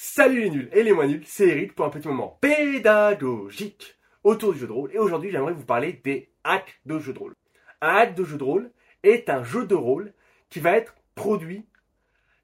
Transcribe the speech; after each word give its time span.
Salut 0.00 0.42
les 0.42 0.50
nuls 0.50 0.68
et 0.72 0.84
les 0.84 0.92
moins 0.92 1.08
nuls, 1.08 1.24
c'est 1.26 1.48
Eric 1.48 1.74
pour 1.74 1.84
un 1.84 1.90
petit 1.90 2.06
moment 2.06 2.38
pédagogique 2.40 3.98
autour 4.22 4.52
du 4.52 4.60
jeu 4.60 4.68
de 4.68 4.72
rôle. 4.72 4.94
Et 4.94 4.98
aujourd'hui, 4.98 5.32
j'aimerais 5.32 5.54
vous 5.54 5.64
parler 5.64 6.00
des 6.04 6.30
hacks 6.44 6.80
de 6.86 7.00
jeu 7.00 7.12
de 7.12 7.18
rôle. 7.18 7.34
Un 7.80 7.96
hack 7.96 8.14
de 8.14 8.22
jeu 8.22 8.38
de 8.38 8.44
rôle 8.44 8.70
est 9.02 9.28
un 9.28 9.42
jeu 9.42 9.66
de 9.66 9.74
rôle 9.74 10.12
qui 10.50 10.60
va 10.60 10.76
être 10.76 10.94
produit 11.16 11.66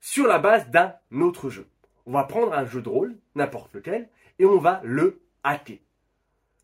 sur 0.01 0.27
la 0.27 0.41
base 0.41 0.69
d'un 0.71 0.95
autre 1.13 1.49
jeu. 1.49 1.69
On 2.07 2.13
va 2.15 2.25
prendre 2.25 2.53
un 2.55 2.67
jeu 2.67 2.83
de 2.83 2.89
rôle, 2.89 3.17
n'importe 3.37 3.73
lequel, 3.73 4.09
et 4.41 4.45
on 4.47 4.59
va 4.59 4.81
le 4.83 5.23
hacker. 5.45 5.79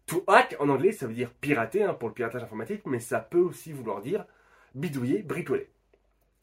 To 0.07 0.25
hack 0.27 0.57
en 0.59 0.71
anglais, 0.71 0.91
ça 0.91 1.07
veut 1.07 1.15
dire 1.15 1.33
pirater 1.35 1.85
hein, 1.85 1.95
pour 1.95 2.09
le 2.09 2.15
piratage 2.15 2.43
informatique, 2.43 2.85
mais 2.87 2.99
ça 2.99 3.21
peut 3.21 3.39
aussi 3.39 3.73
vouloir 3.73 4.01
dire 4.01 4.27
bidouiller, 4.75 5.23
bricoler. 5.23 5.71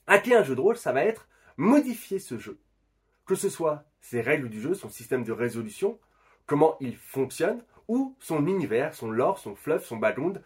Hacker 0.07 0.39
un 0.39 0.43
jeu 0.43 0.55
de 0.55 0.61
rôle, 0.61 0.77
ça 0.77 0.93
va 0.93 1.03
être 1.03 1.27
modifier 1.57 2.19
ce 2.19 2.37
jeu 2.37 2.57
que 3.27 3.35
ce 3.35 3.49
soit 3.49 3.83
ses 3.99 4.21
règles 4.21 4.49
du 4.49 4.61
jeu, 4.61 4.73
son 4.73 4.89
système 4.89 5.23
de 5.23 5.33
résolution, 5.33 5.99
comment 6.45 6.77
il 6.79 6.95
fonctionne, 6.95 7.61
ou 7.87 8.15
son 8.19 8.47
univers, 8.47 8.93
son 8.93 9.11
lore, 9.11 9.37
son 9.37 9.53
fluff, 9.53 9.85
son 9.85 9.97
background, 9.97 10.41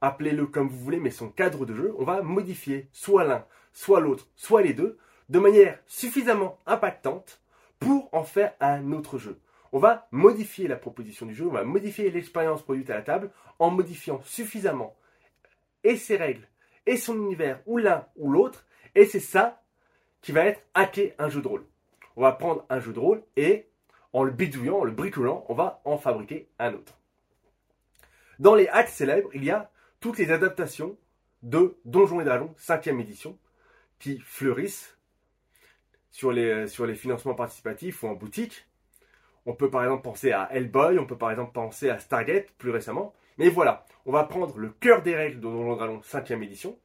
appelez-le 0.00 0.46
comme 0.46 0.68
vous 0.68 0.78
voulez, 0.78 1.00
mais 1.00 1.10
son 1.10 1.30
cadre 1.30 1.66
de 1.66 1.74
jeu, 1.74 1.94
on 1.98 2.04
va 2.04 2.22
modifier 2.22 2.88
soit 2.92 3.24
l'un, 3.24 3.44
soit 3.72 4.00
l'autre, 4.00 4.28
soit 4.36 4.62
les 4.62 4.74
deux, 4.74 4.98
de 5.28 5.38
manière 5.38 5.78
suffisamment 5.86 6.58
impactante 6.66 7.42
pour 7.78 8.08
en 8.12 8.24
faire 8.24 8.52
un 8.60 8.92
autre 8.92 9.18
jeu. 9.18 9.40
On 9.72 9.78
va 9.78 10.08
modifier 10.10 10.68
la 10.68 10.76
proposition 10.76 11.26
du 11.26 11.34
jeu, 11.34 11.46
on 11.46 11.52
va 11.52 11.64
modifier 11.64 12.10
l'expérience 12.10 12.62
produite 12.62 12.90
à 12.90 12.94
la 12.94 13.02
table 13.02 13.30
en 13.58 13.70
modifiant 13.70 14.20
suffisamment 14.24 14.94
et 15.84 15.96
ses 15.96 16.16
règles, 16.16 16.48
et 16.86 16.96
son 16.96 17.16
univers, 17.16 17.60
ou 17.66 17.78
l'un 17.78 18.06
ou 18.16 18.30
l'autre, 18.30 18.66
et 18.94 19.06
c'est 19.06 19.20
ça 19.20 19.62
qui 20.20 20.32
va 20.32 20.44
être 20.44 20.62
hacker 20.74 21.12
un 21.18 21.28
jeu 21.28 21.42
de 21.42 21.48
rôle 21.48 21.64
on 22.18 22.22
va 22.22 22.32
prendre 22.32 22.66
un 22.68 22.80
jeu 22.80 22.92
de 22.92 22.98
rôle 22.98 23.22
et 23.36 23.68
en 24.12 24.24
le 24.24 24.32
bidouillant, 24.32 24.80
en 24.80 24.84
le 24.84 24.90
bricolant, 24.90 25.44
on 25.48 25.54
va 25.54 25.80
en 25.84 25.98
fabriquer 25.98 26.48
un 26.58 26.74
autre. 26.74 26.98
Dans 28.40 28.56
les 28.56 28.66
hacks 28.66 28.88
célèbres, 28.88 29.30
il 29.34 29.44
y 29.44 29.50
a 29.50 29.70
toutes 30.00 30.18
les 30.18 30.32
adaptations 30.32 30.98
de 31.44 31.78
Donjons 31.84 32.20
et 32.20 32.24
Dragons 32.24 32.52
5e 32.58 33.00
édition 33.00 33.38
qui 34.00 34.18
fleurissent 34.18 34.98
sur 36.10 36.32
les, 36.32 36.66
financements 36.96 37.36
participatifs 37.36 38.02
ou 38.02 38.08
en 38.08 38.14
boutique. 38.14 38.66
On 39.46 39.54
peut 39.54 39.70
par 39.70 39.84
exemple 39.84 40.02
penser 40.02 40.32
à 40.32 40.48
Hellboy, 40.52 40.98
on 40.98 41.06
peut 41.06 41.16
par 41.16 41.30
exemple 41.30 41.52
penser 41.52 41.88
à 41.88 42.00
Stargate 42.00 42.50
plus 42.58 42.70
récemment. 42.70 43.14
Mais 43.38 43.48
voilà, 43.48 43.86
on 44.06 44.10
va 44.12 44.24
prendre 44.24 44.58
le 44.58 44.70
cœur 44.70 45.02
des 45.02 45.14
règles 45.14 45.36
de 45.36 45.42
Donjons 45.42 45.74
et 45.74 45.76
Dragons 45.76 46.00
5e 46.00 46.42
édition. 46.42 46.76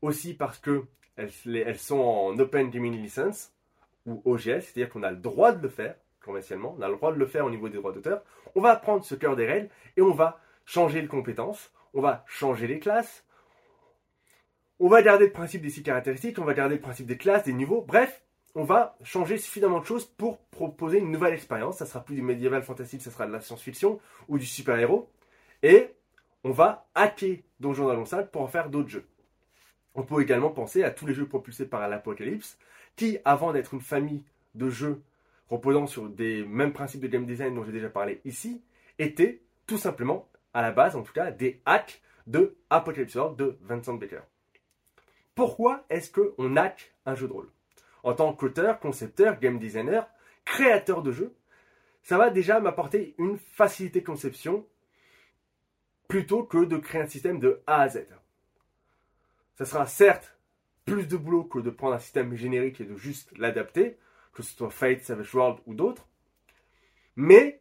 Aussi 0.00 0.34
parce 0.34 0.58
que 0.58 0.84
elles, 1.16 1.78
sont 1.78 1.98
en 1.98 2.38
Open 2.38 2.70
Gaming 2.70 3.02
License 3.02 3.52
ou 4.06 4.22
OGL, 4.24 4.62
c'est-à-dire 4.62 4.88
qu'on 4.88 5.02
a 5.02 5.10
le 5.10 5.16
droit 5.16 5.52
de 5.52 5.62
le 5.62 5.68
faire 5.68 5.94
conventionnellement, 6.24 6.76
on 6.78 6.82
a 6.82 6.88
le 6.88 6.94
droit 6.94 7.12
de 7.12 7.18
le 7.18 7.26
faire 7.26 7.44
au 7.44 7.50
niveau 7.50 7.68
des 7.68 7.78
droits 7.78 7.92
d'auteur. 7.92 8.22
On 8.54 8.60
va 8.60 8.76
prendre 8.76 9.04
ce 9.04 9.14
cœur 9.14 9.34
des 9.36 9.46
règles 9.46 9.68
et 9.96 10.02
on 10.02 10.12
va 10.12 10.40
changer 10.64 11.00
les 11.00 11.08
compétences, 11.08 11.72
on 11.94 12.00
va 12.00 12.24
changer 12.26 12.66
les 12.66 12.78
classes, 12.78 13.24
on 14.78 14.88
va 14.88 15.02
garder 15.02 15.26
le 15.26 15.32
principe 15.32 15.62
des 15.62 15.70
six 15.70 15.82
caractéristiques, 15.82 16.38
on 16.38 16.44
va 16.44 16.54
garder 16.54 16.76
le 16.76 16.80
principe 16.80 17.06
des 17.06 17.16
classes, 17.16 17.44
des 17.44 17.52
niveaux, 17.52 17.82
bref, 17.82 18.22
on 18.54 18.64
va 18.64 18.96
changer 19.02 19.38
suffisamment 19.38 19.80
de 19.80 19.84
choses 19.84 20.04
pour 20.04 20.38
proposer 20.50 20.98
une 20.98 21.10
nouvelle 21.10 21.34
expérience. 21.34 21.78
Ça 21.78 21.86
sera 21.86 22.04
plus 22.04 22.16
du 22.16 22.22
médiéval 22.22 22.62
fantastique, 22.62 23.02
ça 23.02 23.10
sera 23.10 23.26
de 23.26 23.32
la 23.32 23.40
science-fiction 23.40 24.00
ou 24.28 24.38
du 24.38 24.46
super-héros. 24.46 25.10
Et 25.62 25.94
on 26.44 26.50
va 26.50 26.86
hacker 26.94 27.38
Donjons 27.60 27.84
Dragons 27.84 28.04
5 28.04 28.30
pour 28.30 28.42
en 28.42 28.48
faire 28.48 28.68
d'autres 28.68 28.90
jeux. 28.90 29.06
On 29.94 30.02
peut 30.02 30.22
également 30.22 30.50
penser 30.50 30.82
à 30.82 30.90
tous 30.90 31.06
les 31.06 31.14
jeux 31.14 31.26
propulsés 31.26 31.66
par 31.66 31.86
l'Apocalypse, 31.88 32.58
qui, 32.96 33.18
avant 33.24 33.52
d'être 33.52 33.74
une 33.74 33.80
famille 33.80 34.24
de 34.54 34.70
jeux 34.70 35.02
reposant 35.48 35.86
sur 35.86 36.08
des 36.08 36.44
mêmes 36.44 36.72
principes 36.72 37.02
de 37.02 37.08
game 37.08 37.26
design 37.26 37.54
dont 37.54 37.64
j'ai 37.64 37.72
déjà 37.72 37.90
parlé 37.90 38.20
ici, 38.24 38.62
étaient 38.98 39.42
tout 39.66 39.78
simplement, 39.78 40.28
à 40.54 40.62
la 40.62 40.72
base 40.72 40.96
en 40.96 41.02
tout 41.02 41.12
cas, 41.12 41.30
des 41.30 41.60
hacks 41.66 42.00
de 42.26 42.56
Apocalypse 42.70 43.14
World 43.14 43.36
de 43.36 43.58
Vincent 43.62 43.94
Baker. 43.94 44.20
Pourquoi 45.34 45.84
est-ce 45.90 46.10
qu'on 46.10 46.56
hack 46.56 46.92
un 47.06 47.14
jeu 47.14 47.26
de 47.26 47.32
rôle? 47.32 47.50
En 48.02 48.14
tant 48.14 48.32
qu'auteur, 48.32 48.80
concepteur, 48.80 49.38
game 49.40 49.58
designer, 49.58 50.08
créateur 50.44 51.02
de 51.02 51.12
jeux, 51.12 51.34
ça 52.02 52.18
va 52.18 52.30
déjà 52.30 52.60
m'apporter 52.60 53.14
une 53.18 53.38
facilité 53.38 54.00
de 54.00 54.06
conception 54.06 54.66
plutôt 56.08 56.42
que 56.44 56.64
de 56.64 56.76
créer 56.76 57.02
un 57.02 57.06
système 57.06 57.38
de 57.38 57.62
A 57.66 57.82
à 57.82 57.88
Z. 57.88 58.06
Ça 59.54 59.64
sera 59.64 59.86
certes 59.86 60.36
plus 60.84 61.06
de 61.06 61.16
boulot 61.16 61.44
que 61.44 61.58
de 61.58 61.70
prendre 61.70 61.94
un 61.94 61.98
système 61.98 62.34
générique 62.34 62.80
et 62.80 62.84
de 62.84 62.96
juste 62.96 63.36
l'adapter, 63.38 63.98
que 64.32 64.42
ce 64.42 64.56
soit 64.56 64.70
Fate, 64.70 65.02
Savage 65.02 65.34
World 65.34 65.58
ou 65.66 65.74
d'autres. 65.74 66.08
Mais 67.16 67.60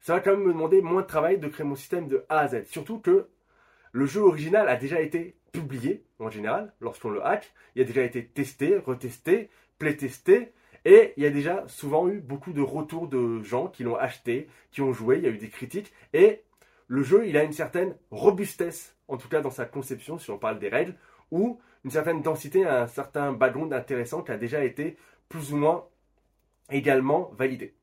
ça 0.00 0.14
va 0.14 0.20
quand 0.20 0.32
même 0.32 0.46
me 0.46 0.52
demander 0.52 0.80
moins 0.80 1.02
de 1.02 1.06
travail 1.06 1.38
de 1.38 1.48
créer 1.48 1.66
mon 1.66 1.76
système 1.76 2.08
de 2.08 2.24
A 2.28 2.40
à 2.40 2.48
Z. 2.48 2.64
Surtout 2.66 2.98
que 2.98 3.28
le 3.92 4.06
jeu 4.06 4.22
original 4.22 4.68
a 4.68 4.76
déjà 4.76 5.00
été 5.00 5.36
publié, 5.52 6.04
en 6.18 6.30
général, 6.30 6.72
lorsqu'on 6.80 7.10
le 7.10 7.24
hack. 7.24 7.52
Il 7.74 7.82
a 7.82 7.84
déjà 7.84 8.02
été 8.02 8.24
testé, 8.24 8.78
retesté, 8.78 9.50
playtesté. 9.78 10.52
Et 10.84 11.12
il 11.16 11.22
y 11.22 11.26
a 11.26 11.30
déjà 11.30 11.64
souvent 11.68 12.08
eu 12.08 12.20
beaucoup 12.20 12.52
de 12.52 12.62
retours 12.62 13.06
de 13.06 13.42
gens 13.42 13.68
qui 13.68 13.84
l'ont 13.84 13.96
acheté, 13.96 14.48
qui 14.72 14.80
ont 14.80 14.92
joué, 14.92 15.18
il 15.18 15.24
y 15.24 15.26
a 15.26 15.30
eu 15.30 15.38
des 15.38 15.48
critiques. 15.48 15.92
Et 16.12 16.42
le 16.88 17.02
jeu, 17.02 17.26
il 17.28 17.36
a 17.36 17.44
une 17.44 17.52
certaine 17.52 17.94
robustesse, 18.10 18.96
en 19.06 19.16
tout 19.16 19.28
cas 19.28 19.40
dans 19.40 19.50
sa 19.50 19.64
conception, 19.64 20.18
si 20.18 20.30
on 20.30 20.38
parle 20.38 20.58
des 20.58 20.68
règles, 20.68 20.96
ou 21.32 21.58
une 21.84 21.90
certaine 21.90 22.22
densité, 22.22 22.64
un 22.64 22.86
certain 22.86 23.32
background 23.32 23.72
intéressant 23.72 24.22
qui 24.22 24.30
a 24.30 24.36
déjà 24.36 24.64
été 24.64 24.96
plus 25.28 25.52
ou 25.52 25.56
moins 25.56 25.84
également 26.70 27.32
validé. 27.36 27.74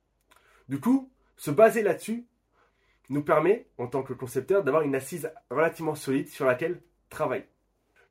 Du 0.70 0.80
coup, 0.80 1.12
se 1.36 1.52
baser 1.52 1.82
là-dessus 1.82 2.26
nous 3.10 3.24
permet, 3.24 3.66
en 3.78 3.88
tant 3.88 4.04
que 4.04 4.14
concepteur, 4.14 4.64
d'avoir 4.64 4.84
une 4.84 4.96
assise 4.96 5.32
relativement 5.50 5.96
solide 5.96 6.30
sur 6.30 6.46
laquelle 6.46 6.80
travailler. 7.10 7.48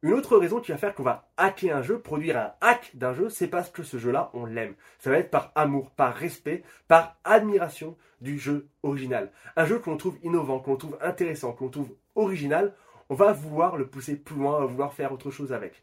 Une 0.03 0.12
autre 0.12 0.37
raison 0.37 0.60
qui 0.60 0.71
va 0.71 0.78
faire 0.78 0.94
qu'on 0.94 1.03
va 1.03 1.28
hacker 1.37 1.76
un 1.76 1.82
jeu, 1.82 1.99
produire 1.99 2.37
un 2.37 2.53
hack 2.60 2.93
d'un 2.94 3.15
jeu, 3.15 3.28
c'est 3.31 3.49
parce 3.49 3.69
que 3.69 3.82
ce 3.82 3.99
jeu-là, 3.99 4.31
on 4.32 4.44
l'aime. 4.44 4.75
Ça 5.00 5.10
va 5.10 5.19
être 5.19 5.31
par 5.31 5.50
amour, 5.56 5.91
par 5.91 6.15
respect, 6.15 6.62
par 6.87 7.16
admiration 7.25 7.97
du 8.20 8.38
jeu 8.38 8.69
original. 8.84 9.32
Un 9.56 9.65
jeu 9.65 9.81
qu'on 9.81 9.97
trouve 9.97 10.19
innovant, 10.22 10.60
qu'on 10.60 10.76
trouve 10.76 10.99
intéressant, 11.00 11.53
qu'on 11.53 11.69
trouve 11.69 11.91
original, 12.15 12.75
on 13.08 13.14
va 13.14 13.32
vouloir 13.32 13.76
le 13.76 13.86
pousser 13.86 14.16
plus 14.16 14.36
loin, 14.36 14.56
on 14.56 14.60
va 14.60 14.66
vouloir 14.66 14.92
faire 14.92 15.12
autre 15.12 15.30
chose 15.30 15.52
avec. 15.52 15.82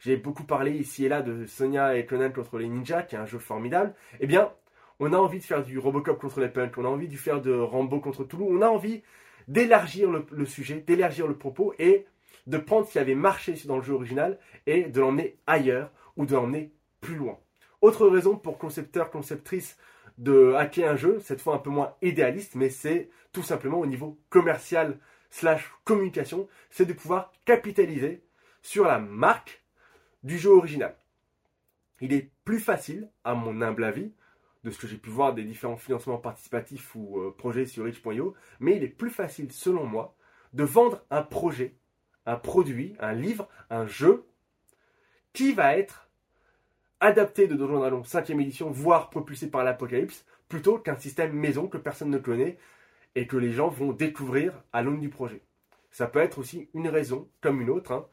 J'ai 0.00 0.16
beaucoup 0.16 0.44
parlé 0.44 0.72
ici 0.72 1.06
et 1.06 1.08
là 1.08 1.22
de 1.22 1.46
Sonia 1.46 1.96
et 1.96 2.04
Conan 2.06 2.30
contre 2.30 2.58
les 2.58 2.68
ninjas, 2.68 3.02
qui 3.02 3.14
est 3.14 3.18
un 3.18 3.26
jeu 3.26 3.38
formidable. 3.38 3.94
Eh 4.20 4.26
bien, 4.26 4.52
on 5.00 5.12
a 5.12 5.16
envie 5.16 5.38
de 5.38 5.44
faire 5.44 5.62
du 5.62 5.78
Robocop 5.78 6.20
contre 6.20 6.40
les 6.40 6.48
punks, 6.48 6.76
on 6.76 6.84
a 6.84 6.88
envie 6.88 7.08
de 7.08 7.16
faire 7.16 7.40
de 7.40 7.52
Rambo 7.52 8.00
contre 8.00 8.24
Toulouse, 8.24 8.48
on 8.50 8.62
a 8.62 8.68
envie 8.68 9.02
d'élargir 9.48 10.10
le, 10.10 10.46
sujet, 10.46 10.82
d'élargir 10.86 11.26
le 11.26 11.36
propos 11.36 11.74
et 11.78 12.06
de 12.46 12.58
prendre 12.58 12.86
ce 12.86 12.92
qui 12.92 12.98
avait 12.98 13.14
marché 13.14 13.54
dans 13.66 13.76
le 13.76 13.82
jeu 13.82 13.94
original 13.94 14.38
et 14.66 14.84
de 14.84 15.00
l'emmener 15.00 15.38
ailleurs 15.46 15.90
ou 16.16 16.26
de 16.26 16.34
l'emmener 16.34 16.72
plus 17.00 17.16
loin. 17.16 17.38
Autre 17.80 18.06
raison 18.08 18.36
pour 18.36 18.58
concepteurs, 18.58 19.10
conceptrices 19.10 19.76
de 20.18 20.54
hacker 20.54 20.90
un 20.90 20.96
jeu, 20.96 21.20
cette 21.20 21.40
fois 21.40 21.54
un 21.54 21.58
peu 21.58 21.70
moins 21.70 21.94
idéaliste, 22.02 22.54
mais 22.54 22.70
c'est 22.70 23.10
tout 23.32 23.42
simplement 23.42 23.78
au 23.78 23.86
niveau 23.86 24.18
commercial 24.30 24.98
slash 25.30 25.70
communication, 25.84 26.48
c'est 26.70 26.86
de 26.86 26.92
pouvoir 26.92 27.32
capitaliser 27.44 28.22
sur 28.62 28.84
la 28.84 28.98
marque 28.98 29.64
du 30.22 30.38
jeu 30.38 30.50
original. 30.50 30.96
Il 32.00 32.12
est 32.12 32.30
plus 32.44 32.60
facile, 32.60 33.10
à 33.24 33.34
mon 33.34 33.62
humble 33.62 33.84
avis, 33.84 34.12
de 34.64 34.70
ce 34.70 34.78
que 34.78 34.86
j'ai 34.86 34.96
pu 34.96 35.10
voir 35.10 35.32
des 35.32 35.44
différents 35.44 35.76
financements 35.76 36.18
participatifs 36.18 36.94
ou 36.94 37.20
euh, 37.20 37.34
projets 37.36 37.66
sur 37.66 37.84
Rich.io, 37.84 38.34
mais 38.58 38.76
il 38.76 38.82
est 38.82 38.88
plus 38.88 39.10
facile, 39.10 39.52
selon 39.52 39.86
moi, 39.86 40.16
de 40.52 40.64
vendre 40.64 41.04
un 41.10 41.22
projet, 41.22 41.76
un 42.26 42.36
produit, 42.36 42.96
un 42.98 43.12
livre, 43.12 43.48
un 43.70 43.86
jeu, 43.86 44.26
qui 45.32 45.52
va 45.52 45.76
être 45.76 46.08
adapté 47.00 47.46
de 47.46 47.54
Donjon 47.54 47.78
Dragon 47.78 48.02
5ème 48.02 48.40
édition, 48.40 48.70
voire 48.70 49.10
propulsé 49.10 49.48
par 49.50 49.62
l'Apocalypse, 49.62 50.24
plutôt 50.48 50.78
qu'un 50.78 50.96
système 50.96 51.32
maison 51.32 51.68
que 51.68 51.78
personne 51.78 52.10
ne 52.10 52.18
connaît 52.18 52.58
et 53.16 53.26
que 53.26 53.38
les 53.38 53.52
gens 53.52 53.68
vont 53.68 53.92
découvrir 53.92 54.62
à 54.72 54.82
l'aune 54.82 55.00
du 55.00 55.08
projet. 55.08 55.42
Ça 55.90 56.06
peut 56.06 56.20
être 56.20 56.38
aussi 56.38 56.68
une 56.74 56.86
raison, 56.86 57.28
comme 57.40 57.62
une 57.62 57.70
autre, 57.70 57.92
hein, 57.92 58.06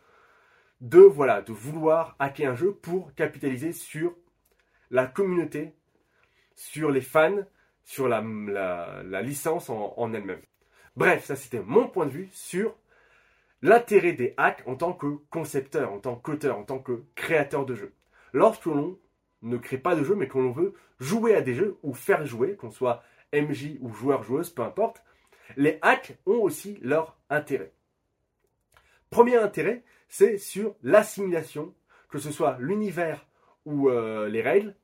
de, 0.79 0.99
voilà, 0.99 1.41
de 1.41 1.51
vouloir 1.51 2.15
hacker 2.19 2.53
un 2.53 2.55
jeu 2.55 2.73
pour 2.73 3.13
capitaliser 3.13 3.73
sur 3.73 4.15
la 4.89 5.05
communauté, 5.05 5.75
sur 6.55 6.89
les 6.89 7.01
fans, 7.01 7.43
sur 7.83 8.07
la, 8.07 8.21
licence 9.21 9.69
en, 9.69 10.13
elle-même. 10.13 10.41
Bref, 10.95 11.25
ça 11.25 11.35
c'était 11.35 11.59
mon 11.59 11.89
point 11.89 12.05
de 12.05 12.11
vue 12.11 12.29
sur 12.31 12.73
l'intérêt 13.61 14.13
des 14.13 14.33
hacks 14.37 14.63
en 14.67 14.75
tant 14.75 14.93
que 14.93 15.07
concepteur, 15.29 15.91
en 15.91 15.99
tant 15.99 16.15
qu'auteur, 16.15 16.57
en 16.57 16.63
tant 16.63 16.79
que 16.79 17.03
créateur 17.15 17.65
de 17.65 17.75
jeux. 17.75 17.93
Lorsque 18.31 18.65
l'on 18.65 18.97
ne 19.41 19.57
crée 19.57 19.77
pas 19.77 19.95
de 19.95 20.03
jeu, 20.03 20.15
mais 20.15 20.29
qu'on 20.29 20.51
veut 20.51 20.73
jouer 20.99 21.35
à 21.35 21.41
des 21.41 21.55
jeux 21.55 21.77
ou 21.83 21.93
faire 21.93 22.25
jouer, 22.25 22.55
qu'on 22.55 22.71
soit 22.71 23.03
MJ 23.33 23.77
ou 23.81 23.93
joueur-joueuse, 23.93 24.49
peu 24.51 24.61
importe, 24.61 25.03
les 25.57 25.79
hacks 25.81 26.17
ont 26.25 26.41
aussi 26.41 26.79
leur 26.81 27.17
intérêt. 27.29 27.73
Premier 29.09 29.35
intérêt, 29.35 29.83
c'est 30.07 30.37
sur 30.37 30.75
l'assimilation, 30.83 31.73
que 32.09 32.19
ce 32.19 32.31
soit 32.31 32.57
l'univers 32.59 33.25
ou 33.65 33.89
euh, 33.89 34.27
les 34.29 34.41
règles, 34.41 34.75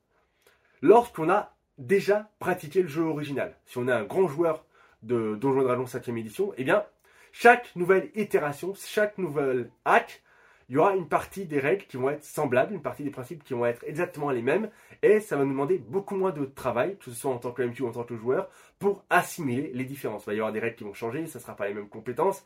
lorsqu'on 0.82 1.30
a 1.30 1.56
déjà 1.78 2.30
pratiqué 2.38 2.82
le 2.82 2.88
jeu 2.88 3.02
original. 3.02 3.56
Si 3.66 3.78
on 3.78 3.88
est 3.88 3.92
un 3.92 4.04
grand 4.04 4.28
joueur 4.28 4.64
de 5.02 5.36
Donjons 5.36 5.62
Dragons 5.62 5.84
5ème 5.84 6.18
édition, 6.18 6.52
eh 6.56 6.64
bien, 6.64 6.84
chaque 7.32 7.74
nouvelle 7.76 8.10
itération, 8.14 8.74
chaque 8.74 9.18
nouvelle 9.18 9.70
hack, 9.84 10.22
il 10.70 10.74
y 10.74 10.78
aura 10.78 10.94
une 10.94 11.08
partie 11.08 11.46
des 11.46 11.58
règles 11.58 11.84
qui 11.86 11.96
vont 11.96 12.10
être 12.10 12.22
semblables, 12.22 12.72
une 12.72 12.80
partie 12.80 13.02
des 13.02 13.10
principes 13.10 13.42
qui 13.42 13.54
vont 13.54 13.66
être 13.66 13.82
exactement 13.84 14.30
les 14.30 14.40
mêmes, 14.40 14.70
et 15.02 15.18
ça 15.18 15.36
va 15.36 15.44
nous 15.44 15.50
demander 15.50 15.78
beaucoup 15.78 16.14
moins 16.14 16.30
de 16.30 16.44
travail, 16.44 16.96
que 16.96 17.06
ce 17.06 17.10
soit 17.10 17.32
en 17.32 17.38
tant 17.38 17.50
que 17.50 17.62
MQ 17.62 17.82
ou 17.82 17.88
en 17.88 17.92
tant 17.92 18.04
que 18.04 18.14
joueur, 18.14 18.48
pour 18.78 19.04
assimiler 19.10 19.72
les 19.74 19.84
différences. 19.84 20.22
Il 20.22 20.26
va 20.26 20.34
y 20.34 20.36
avoir 20.36 20.52
des 20.52 20.60
règles 20.60 20.76
qui 20.76 20.84
vont 20.84 20.94
changer, 20.94 21.26
ça 21.26 21.40
ne 21.40 21.42
sera 21.42 21.56
pas 21.56 21.66
les 21.66 21.74
mêmes 21.74 21.88
compétences, 21.88 22.44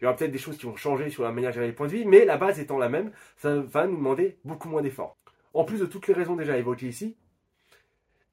il 0.00 0.04
y 0.04 0.06
aura 0.06 0.14
peut-être 0.14 0.30
des 0.30 0.38
choses 0.38 0.56
qui 0.56 0.66
vont 0.66 0.76
changer 0.76 1.10
sur 1.10 1.24
la 1.24 1.32
manière 1.32 1.50
de 1.50 1.54
gérer 1.54 1.66
les 1.66 1.72
points 1.72 1.88
de 1.88 1.92
vie, 1.92 2.04
mais 2.04 2.24
la 2.24 2.36
base 2.36 2.60
étant 2.60 2.78
la 2.78 2.88
même, 2.88 3.10
ça 3.36 3.56
va 3.56 3.88
nous 3.88 3.96
demander 3.96 4.38
beaucoup 4.44 4.68
moins 4.68 4.80
d'efforts. 4.80 5.16
En 5.52 5.64
plus 5.64 5.80
de 5.80 5.86
toutes 5.86 6.06
les 6.06 6.14
raisons 6.14 6.36
déjà 6.36 6.56
évoquées 6.56 6.86
ici, 6.86 7.16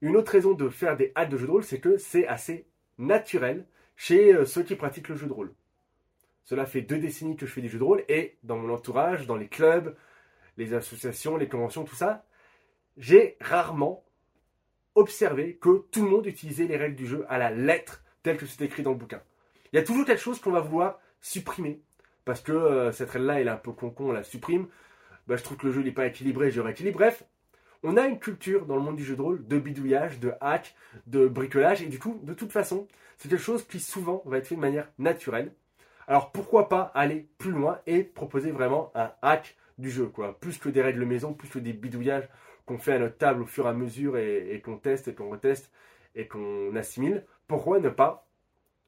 une 0.00 0.16
autre 0.16 0.30
raison 0.30 0.52
de 0.52 0.68
faire 0.68 0.96
des 0.96 1.10
hacks 1.16 1.30
de 1.30 1.38
jeu 1.38 1.46
de 1.46 1.50
rôle, 1.50 1.64
c'est 1.64 1.80
que 1.80 1.96
c'est 1.96 2.28
assez 2.28 2.68
naturel 2.98 3.66
chez 3.96 4.32
euh, 4.32 4.44
ceux 4.44 4.62
qui 4.62 4.76
pratiquent 4.76 5.08
le 5.08 5.16
jeu 5.16 5.26
de 5.26 5.32
rôle. 5.32 5.52
Cela 6.44 6.66
fait 6.66 6.82
deux 6.82 6.98
décennies 6.98 7.36
que 7.36 7.46
je 7.46 7.52
fais 7.52 7.60
du 7.60 7.68
jeu 7.68 7.78
de 7.78 7.84
rôle 7.84 8.04
et 8.08 8.36
dans 8.42 8.56
mon 8.56 8.72
entourage, 8.72 9.26
dans 9.26 9.36
les 9.36 9.48
clubs, 9.48 9.96
les 10.56 10.74
associations, 10.74 11.36
les 11.36 11.48
conventions, 11.48 11.84
tout 11.84 11.96
ça, 11.96 12.24
j'ai 12.96 13.36
rarement 13.40 14.04
observé 14.94 15.56
que 15.56 15.84
tout 15.90 16.04
le 16.04 16.10
monde 16.10 16.26
utilisait 16.26 16.66
les 16.66 16.76
règles 16.76 16.96
du 16.96 17.06
jeu 17.06 17.24
à 17.28 17.38
la 17.38 17.50
lettre 17.50 18.04
telle 18.22 18.36
que 18.36 18.46
c'est 18.46 18.64
écrit 18.64 18.82
dans 18.82 18.92
le 18.92 18.96
bouquin. 18.96 19.22
Il 19.72 19.76
y 19.76 19.78
a 19.78 19.82
toujours 19.82 20.04
quelque 20.04 20.20
chose 20.20 20.40
qu'on 20.40 20.52
va 20.52 20.60
vouloir 20.60 21.00
supprimer 21.20 21.82
parce 22.24 22.40
que 22.40 22.52
euh, 22.52 22.92
cette 22.92 23.10
règle-là, 23.10 23.40
elle 23.40 23.48
est 23.48 23.50
un 23.50 23.56
peu 23.56 23.72
con-con, 23.72 24.10
on 24.10 24.12
la 24.12 24.22
supprime. 24.22 24.68
Bah, 25.26 25.36
je 25.36 25.42
trouve 25.42 25.56
que 25.56 25.66
le 25.66 25.72
jeu 25.72 25.82
n'est 25.82 25.92
pas 25.92 26.06
équilibré, 26.06 26.50
je 26.50 26.60
rééquilibre. 26.60 26.98
Bref, 26.98 27.24
on 27.82 27.96
a 27.96 28.06
une 28.06 28.18
culture 28.18 28.66
dans 28.66 28.76
le 28.76 28.82
monde 28.82 28.96
du 28.96 29.04
jeu 29.04 29.16
de 29.16 29.22
rôle 29.22 29.46
de 29.46 29.58
bidouillage, 29.58 30.20
de 30.20 30.32
hack, 30.40 30.74
de 31.06 31.26
bricolage, 31.26 31.82
et 31.82 31.86
du 31.86 31.98
coup, 31.98 32.20
de 32.22 32.32
toute 32.32 32.52
façon, 32.52 32.88
c'est 33.18 33.28
quelque 33.28 33.42
chose 33.42 33.66
qui 33.66 33.80
souvent 33.80 34.22
va 34.26 34.38
être 34.38 34.46
fait 34.46 34.54
de 34.54 34.60
manière 34.60 34.90
naturelle. 34.98 35.52
Alors 36.06 36.32
pourquoi 36.32 36.68
pas 36.68 36.92
aller 36.94 37.28
plus 37.38 37.50
loin 37.50 37.80
et 37.86 38.02
proposer 38.02 38.50
vraiment 38.50 38.90
un 38.94 39.12
hack 39.22 39.56
du 39.78 39.90
jeu, 39.90 40.06
quoi. 40.06 40.38
Plus 40.38 40.58
que 40.58 40.68
des 40.68 40.82
règles 40.82 41.04
maison, 41.04 41.32
plus 41.32 41.48
que 41.48 41.58
des 41.58 41.72
bidouillages 41.72 42.28
qu'on 42.66 42.78
fait 42.78 42.94
à 42.94 42.98
notre 42.98 43.16
table 43.16 43.42
au 43.42 43.46
fur 43.46 43.66
et 43.66 43.70
à 43.70 43.72
mesure 43.72 44.16
et, 44.16 44.60
qu'on 44.64 44.76
teste 44.78 45.08
et 45.08 45.14
qu'on 45.14 45.30
reteste 45.30 45.70
et 46.14 46.26
qu'on 46.26 46.74
assimile. 46.76 47.24
Pourquoi 47.46 47.80
ne 47.80 47.88
pas 47.88 48.28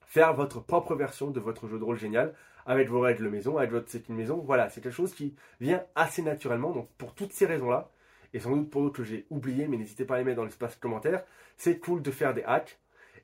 faire 0.07 0.35
votre 0.35 0.61
propre 0.61 0.95
version 0.95 1.31
de 1.31 1.41
votre 1.41 1.69
jeu 1.69 1.79
de 1.79 1.85
rôle 1.85 1.99
génial 1.99 2.35
avec 2.65 2.89
vos 2.89 3.01
règles 3.01 3.29
maison, 3.29 3.59
avec 3.59 3.71
votre 3.71 3.91
setting 3.91 4.17
maison? 4.17 4.39
Voilà, 4.39 4.69
c'est 4.71 4.81
quelque 4.81 4.95
chose 4.95 5.15
qui 5.15 5.35
vient 5.61 5.85
assez 5.95 6.23
naturellement. 6.23 6.73
Donc 6.73 6.89
pour 6.97 7.15
toutes 7.15 7.33
ces 7.33 7.47
raisons-là, 7.47 7.91
et 8.33 8.41
sans 8.41 8.55
doute 8.55 8.71
pour 8.71 8.83
d'autres 8.83 8.97
que 8.97 9.05
j'ai 9.05 9.27
oublié, 9.31 9.67
mais 9.69 9.77
n'hésitez 9.77 10.05
pas 10.05 10.17
à 10.17 10.19
les 10.19 10.25
mettre 10.25 10.37
dans 10.37 10.45
l'espace 10.45 10.77
commentaire, 10.77 11.23
c'est 11.57 11.79
cool 11.79 12.03
de 12.03 12.11
faire 12.11 12.35
des 12.35 12.45
hacks. 12.45 12.79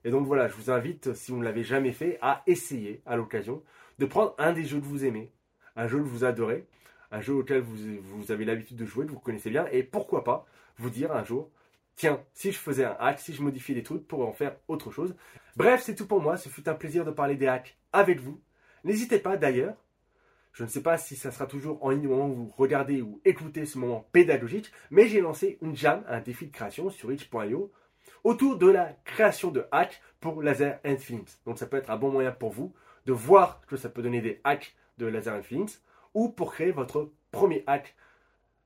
Et 0.04 0.10
donc 0.10 0.26
voilà, 0.26 0.49
je 0.49 0.54
vous 0.54 0.70
invite, 0.70 1.14
si 1.14 1.31
vous 1.31 1.38
ne 1.38 1.44
l'avez 1.44 1.62
jamais 1.62 1.93
fait, 1.93 2.19
à 2.20 2.43
essayer 2.46 3.02
à 3.06 3.16
l'occasion 3.16 3.62
de 3.99 4.06
prendre 4.06 4.34
un 4.38 4.52
des 4.52 4.64
jeux 4.64 4.81
que 4.81 4.84
vous 4.84 5.04
aimez, 5.04 5.32
un 5.76 5.87
jeu 5.87 5.99
que 5.99 6.04
vous 6.04 6.25
adorez, 6.25 6.66
un 7.12 7.20
jeu 7.20 7.34
auquel 7.34 7.60
vous, 7.60 8.32
avez 8.32 8.44
l'habitude 8.44 8.76
de 8.76 8.87
jouer, 8.87 9.06
que 9.06 9.12
vous 9.12 9.20
connaissez 9.20 9.50
bien, 9.50 9.66
et 9.70 9.82
pourquoi 9.82 10.25
pas 10.25 10.46
vous 10.78 10.90
dire 10.90 11.12
un 11.12 11.25
jour, 11.25 11.50
tiens, 11.94 12.20
si 12.32 12.50
je 12.50 12.58
faisais 12.58 12.84
un 12.84 12.96
hack, 12.99 13.20
si 13.20 13.34
je 13.34 13.43
modifiais 13.43 13.75
des 13.75 13.82
trucs 13.82 14.08
pour 14.08 14.26
en 14.26 14.32
faire 14.32 14.56
autre 14.66 14.90
chose. 14.90 15.14
Bref, 15.56 15.82
c'est 15.84 15.94
tout 15.94 16.06
pour 16.06 16.20
moi, 16.20 16.37
ce 16.37 16.49
fut 16.49 16.69
un 16.69 16.75
plaisir 16.75 17.04
de 17.04 17.10
parler 17.10 17.37
des 17.37 17.46
hacks 17.46 17.76
avec 17.93 18.19
vous. 18.19 18.40
N'hésitez 18.84 19.19
pas 19.19 19.37
d'ailleurs, 19.37 19.76
je 20.52 20.64
ne 20.64 20.69
sais 20.69 20.82
pas 20.82 20.99
si 20.99 21.16
ça 21.16 21.31
sera 21.31 21.46
toujours 21.46 21.82
en 21.84 21.90
ligne 21.90 22.06
au 22.08 22.10
moment 22.10 22.28
où 22.28 22.34
vous 22.34 22.54
regardez 22.56 23.00
ou 23.00 23.20
écoutez 23.25 23.64
ce 23.64 23.78
moment 23.78 24.08
pédagogique, 24.12 24.72
mais 24.90 25.06
j'ai 25.06 25.20
lancé 25.20 25.58
une 25.62 25.76
jam, 25.76 26.04
un 26.08 26.20
défi 26.20 26.46
de 26.46 26.52
création 26.52 26.90
sur 26.90 27.12
itch.io 27.12 27.72
autour 28.24 28.56
de 28.58 28.69
la 28.69 28.92
création 29.04 29.50
de 29.50 29.66
hacks 29.72 30.00
pour 30.20 30.42
Laser 30.42 30.78
Infinite. 30.84 31.40
Donc 31.46 31.58
ça 31.58 31.66
peut 31.66 31.76
être 31.76 31.90
un 31.90 31.96
bon 31.96 32.10
moyen 32.10 32.32
pour 32.32 32.50
vous 32.50 32.72
de 33.06 33.12
voir 33.12 33.60
que 33.66 33.76
ça 33.76 33.88
peut 33.88 34.02
donner 34.02 34.20
des 34.20 34.40
hacks 34.44 34.74
de 34.98 35.06
Laser 35.06 35.34
Infinite 35.34 35.82
ou 36.14 36.28
pour 36.28 36.52
créer 36.52 36.70
votre 36.70 37.10
premier 37.30 37.64
hack 37.66 37.94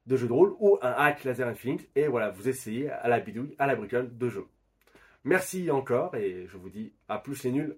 de 0.07 0.17
jeu 0.17 0.29
de 0.29 0.33
rôle 0.33 0.55
ou 0.61 0.79
un 0.83 0.93
hack 0.93 1.25
Laser 1.25 1.49
Infinite 1.49 1.89
et 1.97 2.07
voilà, 2.07 2.31
vous 2.31 2.49
essayez 2.49 2.91
à 2.91 3.09
la 3.09 3.21
bidouille, 3.21 3.55
à 3.59 3.67
la 3.67 3.77
bricole 3.77 4.17
de 4.17 4.29
jeu. 4.29 4.47
Merci 5.25 5.71
encore 5.71 6.15
et 6.15 6.47
je 6.47 6.57
vous 6.57 6.71
dis 6.71 6.93
à 7.09 7.19
plus 7.19 7.43
les 7.45 7.53
nuls. 7.53 7.77